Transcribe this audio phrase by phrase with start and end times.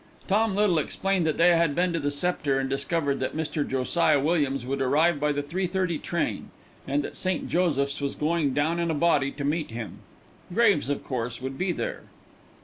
[0.27, 3.63] Tom Little explained that they had been to the Sceptre and discovered that Mr.
[3.69, 6.49] Josiah Williams would arrive by the 3.3 train,
[6.87, 7.47] and that St.
[7.47, 9.99] Joseph's was going down in a body to meet him.
[10.51, 12.01] Graves, of course, would be there.